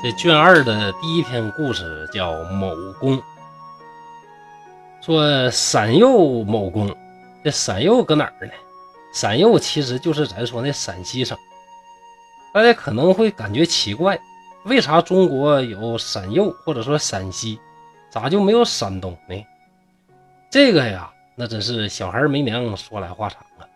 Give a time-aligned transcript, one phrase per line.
[0.00, 3.18] 这卷二的第一篇故事叫《某公》，
[5.00, 6.94] 说陕右某公，
[7.42, 8.52] 这陕右搁哪儿呢？
[9.12, 11.36] 陕右其实就是咱说那陕西省。
[12.54, 14.16] 大家可能会感觉奇怪，
[14.66, 17.58] 为啥中国有陕右或者说陕西，
[18.08, 19.44] 咋就没有山东呢？
[20.48, 23.66] 这个呀，那真是小孩没娘说来话长啊。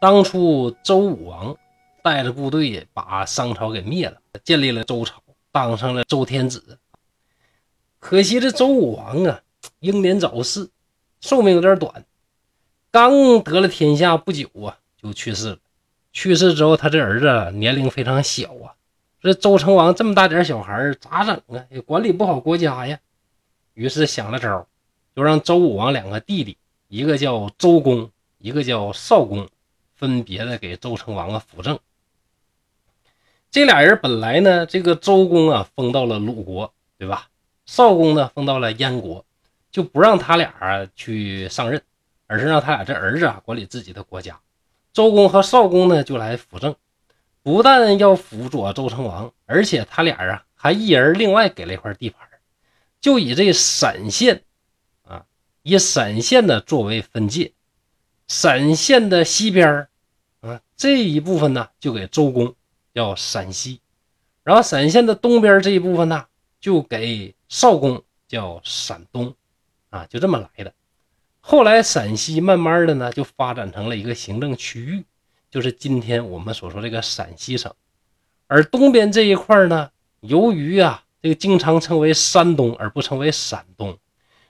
[0.00, 1.56] 当初周武王
[2.04, 5.14] 带着部队把商朝给灭了，建立了周朝。
[5.54, 6.80] 当上了周天子，
[8.00, 9.40] 可惜这周武王啊，
[9.78, 10.68] 英年早逝，
[11.20, 12.04] 寿命有点短，
[12.90, 15.58] 刚得了天下不久啊，就去世了。
[16.10, 18.74] 去世之后，他这儿子年龄非常小啊，
[19.20, 21.64] 这周成王这么大点小孩咋整啊？
[21.70, 22.98] 也管理不好国家呀。
[23.74, 24.66] 于是想了招，
[25.14, 29.48] 就让周武王两个弟弟，一个叫周公，一个叫少公，
[29.94, 31.78] 分别的给周成王啊辅政。
[33.54, 37.28] 这俩人本来呢，这个周公啊封到了鲁国，对吧？
[37.66, 39.24] 少公呢封到了燕国，
[39.70, 41.80] 就不让他俩去上任，
[42.26, 44.40] 而是让他俩这儿子啊管理自己的国家。
[44.92, 46.74] 周公和少公呢就来辅政，
[47.44, 52.26] 不但要辅佐周成王，而且他俩啊还一人另外给了一块地盘，
[53.00, 54.42] 就以这陕县
[55.04, 55.26] 啊，
[55.62, 57.52] 以陕县的作为分界，
[58.26, 59.86] 陕县的西边
[60.40, 62.56] 啊这一部分呢就给周公。
[62.94, 63.80] 叫陕西，
[64.44, 66.26] 然后陕县的东边这一部分呢，
[66.60, 69.34] 就给少公叫陕东，
[69.90, 70.72] 啊，就这么来的。
[71.40, 75.04] 后来陕西慢慢的呢，就发展成了一个行政区域，
[75.50, 77.74] 就是今天我们所说这个陕西省。
[78.46, 83.98] 而东边这一块呢，由于啊，这个经常称为山东而不称为陕东，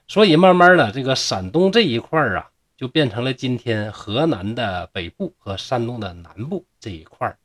[0.06, 7.36] 所以慢慢的这个陕东这一块啊，就变成了今天河南的北部和山东的南部这一块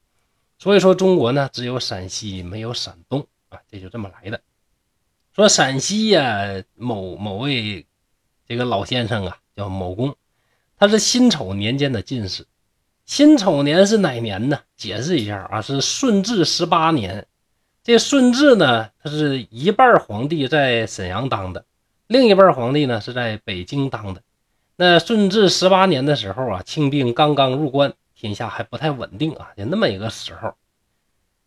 [0.59, 4.41] 所以说，中国呢只有陕西没有陕东啊，这就这么来的。
[5.33, 7.85] 说陕西呀，某某位
[8.45, 10.13] 这个老先生啊，叫某公，
[10.77, 12.45] 他是辛丑年间的进士。
[13.05, 14.59] 辛丑年是哪年呢？
[14.75, 17.25] 解释一下啊，是顺治十八年。
[17.81, 21.63] 这顺治呢，他是一半皇帝在沈阳当的，
[22.07, 24.21] 另一半皇帝呢是在北京当的。
[24.75, 27.93] 那顺治十八年的时候啊，清兵刚刚入关。
[28.19, 30.53] 天下还不太稳定啊，就那么一个时候。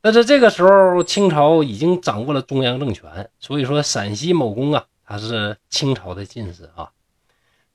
[0.01, 6.91] 但是这个时候，清朝已经掌握了中央政权，所以说陕西某公啊，他是清朝的进士啊。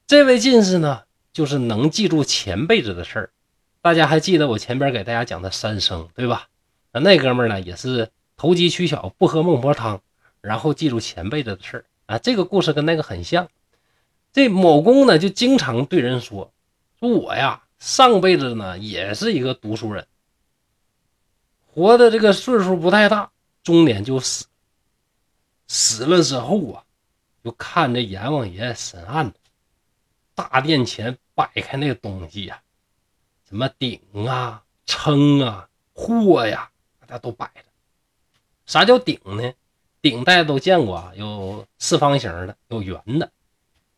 [0.08, 3.30] 这位进士呢，就是能记住前辈子的事儿。
[3.84, 6.48] 大家还记得我前边给大家讲的三生对吧？
[6.92, 10.02] 那那哥们呢，也是投机取巧，不喝孟婆汤，
[10.42, 12.18] 然后记住前辈子的事儿啊。
[12.18, 13.48] 这个故事跟那个很像。
[14.34, 16.52] 这某公呢，就经常对人说
[17.00, 20.08] ：“说我呀。”上辈子呢，也是一个读书人，
[21.74, 23.32] 活的这个岁数不太大，
[23.64, 24.46] 中年就死。
[25.68, 26.84] 死了之后啊，
[27.44, 29.34] 就看着阎王爷审案，
[30.34, 32.62] 大殿前摆开那个东西呀，
[33.48, 37.64] 什么鼎啊、称啊、货呀，大家都摆着。
[38.66, 39.54] 啥叫鼎呢？
[40.02, 43.32] 鼎大家都见过啊，有四方形的，有圆的。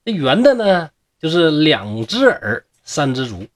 [0.03, 3.47] 那圆的呢，就是两只耳，三只足。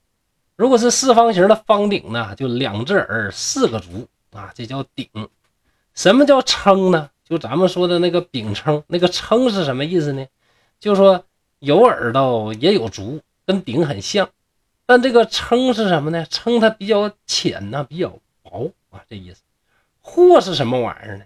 [0.55, 5.07] 如果是四方形的方鼎呢，就两只耳四个足啊，这叫鼎。
[5.95, 7.09] 什么叫称呢？
[7.23, 10.25] 就咱们说的那个饼称，那个称是什么意思呢？
[10.79, 11.25] 就说
[11.59, 14.29] 有耳朵也有足，跟鼎很像。
[14.85, 16.25] 但这个称是什么呢？
[16.29, 18.13] 称它比较浅呢，比较
[18.43, 19.41] 薄啊，这意思。
[20.01, 21.25] 货是什么玩意儿呢？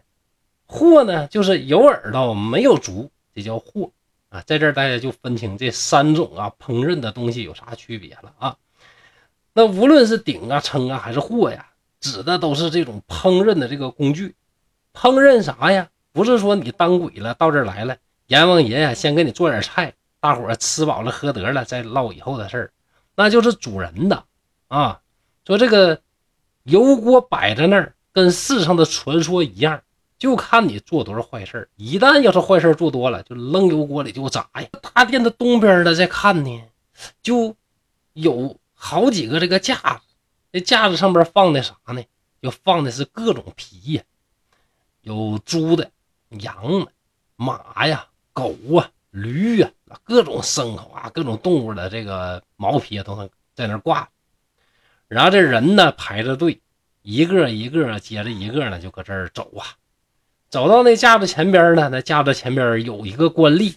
[0.67, 3.89] 货呢，就是有耳朵没有足，这叫货
[4.29, 4.41] 啊。
[4.45, 8.55] 在这儿大家就分清这三种啊烹饪的东西有啥区别了啊。
[9.57, 11.65] 那无论是鼎啊、称啊，还是货呀，
[11.99, 14.35] 指的都是这种烹饪的这个工具。
[14.93, 15.89] 烹饪啥呀？
[16.13, 17.97] 不是说你当鬼了到这儿来了，
[18.27, 22.71] 阎王爷呀先给你做点菜，大伙儿吃饱了喝得了再唠以后的事儿，
[23.15, 24.25] 那就是主人的
[24.67, 25.01] 啊。
[25.47, 25.99] 说这个
[26.61, 29.81] 油锅摆在那儿，跟世上的传说一样，
[30.19, 34.67] 就看你做多少坏事一旦要是坏事做多了，就扔油锅里就砸呀。
[34.93, 36.61] 大殿的东边的在看呢，
[37.23, 37.55] 就
[38.13, 38.55] 有。
[38.79, 39.99] 好几个这个架子，
[40.51, 42.01] 这架子上边放的啥呢？
[42.39, 44.03] 就放的是各种皮呀，
[45.01, 45.89] 有猪的、
[46.29, 46.91] 羊的、
[47.35, 49.71] 马呀、狗啊、驴啊，
[50.03, 54.07] 各种牲口啊、各种动物的这个毛皮啊，都能在那挂。
[55.07, 56.61] 然后这人呢排着队，
[57.01, 59.65] 一个一个接着一个呢，就搁这儿走啊。
[60.49, 63.73] 走到那架子前边呢，那架子前边有一个官吏，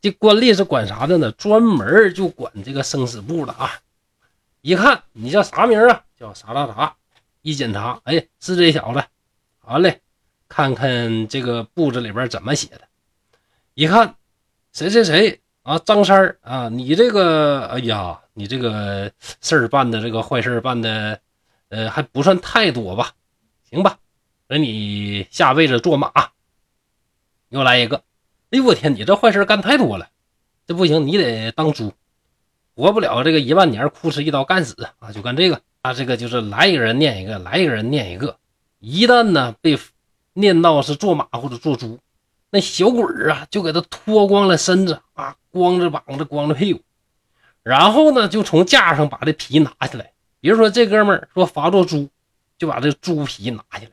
[0.00, 1.30] 这官吏是管啥的呢？
[1.32, 3.70] 专门就管这个生死簿的啊。
[4.60, 6.04] 一看你叫啥名啊？
[6.18, 6.96] 叫啥啥啥。
[7.42, 9.02] 一检查，哎，是这小子。
[9.58, 10.00] 好嘞，
[10.48, 12.80] 看看这个簿子里边怎么写的。
[13.74, 14.16] 一看，
[14.72, 19.10] 谁谁谁啊，张三啊，你这个，哎呀，你这个
[19.40, 21.20] 事儿办的，这个坏事办的，
[21.68, 23.12] 呃，还不算太多吧？
[23.70, 23.98] 行吧，
[24.48, 26.12] 给你下辈子做马。
[27.50, 28.02] 又来一个，
[28.50, 30.08] 哎呦我天，你这坏事干太多了，
[30.66, 31.94] 这不行，你得当猪，
[32.78, 35.10] 活不了这个一万年，哭哧一刀干死啊！
[35.10, 38.38] 就干这个，他这个就是来一个人念一个，来一个人念一个，
[38.78, 39.76] 一旦呢被
[40.34, 41.98] 念到是做马或者做猪，
[42.50, 46.80] 那小鬼啊就给他脱光了身子啊，光着膀子，光着屁股，
[47.64, 52.08] 然后呢就从架上把这皮拿下来，比如说这哥们儿说罚做猪，
[52.58, 53.90] 就把这猪皮拿下来，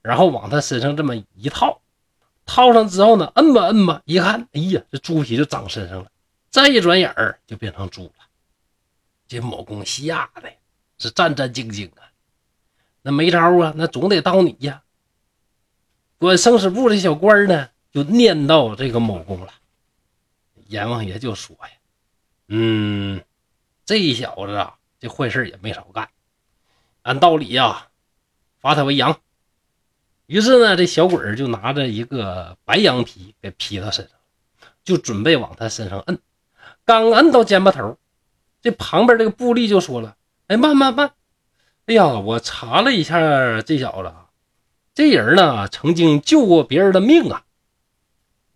[0.00, 1.82] 然后往他身上这么一套。
[2.46, 6.06] 套上之后呢，摁吧摁吧，一看，哎呀，这猪皮就长身上了。
[6.56, 8.24] 再一转眼儿就变成猪了。
[9.28, 10.50] 这某公吓得
[10.96, 12.10] 是战战兢兢啊。
[13.02, 14.82] 那没招啊，那总得到你呀。
[16.16, 19.52] 管生死簿的小官呢，就念到这个某公了。
[20.68, 21.72] 阎王爷就说呀
[22.48, 23.22] ：“嗯，
[23.84, 26.08] 这小子啊，这坏事也没少干。
[27.02, 27.88] 按道理呀，
[28.60, 29.20] 罚他为羊。”
[30.24, 34.18] 于是呢，这小鬼儿就拿着一个白羊皮给披他身上，
[34.84, 36.18] 就准备往他身上摁。
[36.86, 37.98] 刚摁到肩膀头，
[38.62, 40.16] 这旁边这个布吏就说了
[40.48, 41.10] ：“哎，慢慢慢！
[41.86, 44.12] 哎呀，我查了一下这小子，
[44.94, 47.44] 这人呢曾经救过别人的命啊。”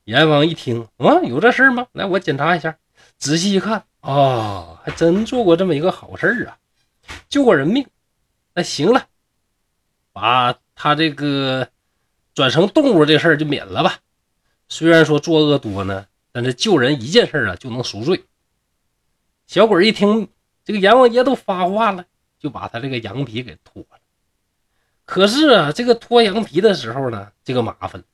[0.04, 1.88] 阎王一听，啊，有这事吗？
[1.92, 2.78] 来，我检查一下。
[3.18, 6.56] 仔细一看，啊，还真做过这么一个好事啊，
[7.28, 7.86] 救过人命。
[8.54, 9.06] 那行了，
[10.12, 10.56] 把。
[10.82, 11.68] 他这个
[12.32, 13.98] 转成动物这事儿就免了吧？
[14.70, 18.24] 虽然说作恶多呢，但是救人一件事啊就能赎罪。
[19.46, 20.28] 小鬼一听，
[20.64, 22.04] 这个阎王爷都发话了，
[22.38, 23.98] 就把他这个羊皮给脱了。
[25.04, 28.04] 可是啊，这个脱羊皮的时候呢，这个麻烦，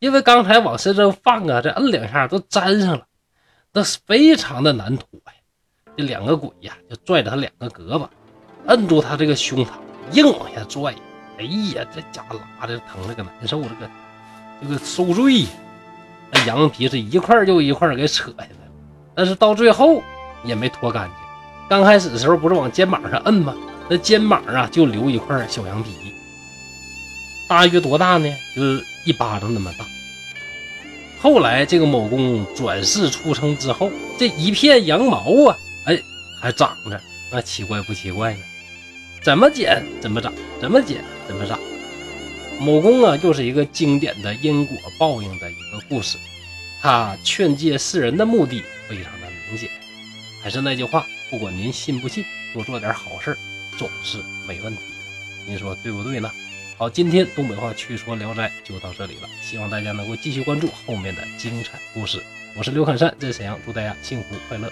[0.00, 3.06] 因为刚才往身上放啊，这摁两下都粘上了，
[3.72, 5.32] 那是非常的难脱呀。
[5.96, 8.08] 这两个鬼呀，就拽着他两个胳膊，
[8.66, 9.70] 摁住他这个胸膛，
[10.12, 10.92] 硬往下拽。
[11.38, 12.26] 哎呀，这家
[12.58, 13.90] 拉的疼的个难受，这个
[14.60, 15.46] 这个受罪，
[16.32, 18.56] 那羊皮是一块又一块给扯下来了，
[19.14, 20.02] 但是到最后
[20.44, 21.14] 也没脱干净。
[21.68, 23.54] 刚开始的时候不是往肩膀上摁吗？
[23.88, 25.90] 那肩膀啊就留一块小羊皮，
[27.48, 28.28] 大约多大呢？
[28.54, 29.84] 就是一巴掌那么大。
[31.20, 35.56] 后来这个某公转世出生之后，这一片羊毛啊，
[35.86, 36.00] 哎，
[36.40, 37.00] 还长着，
[37.32, 38.40] 那奇怪不奇怪呢？
[39.22, 41.58] 怎么剪怎么长，怎么剪怎么长。
[42.60, 46.18] 某公啊，又是一个经典的因果报应的一个故事。
[46.82, 49.70] 他劝诫世人的目的非常的明显。
[50.42, 52.22] 还是那句话，不管您信不信，
[52.52, 53.36] 多做点好事
[53.78, 55.46] 总是没问题的。
[55.46, 56.30] 您说对不对呢？
[56.76, 62.22] 好，今天东北话趣说聊斋就到这里了，希望大家能够继续关注后面的精彩故事。
[62.54, 64.70] 我是刘侃山，在沈阳，祝大家幸福快乐。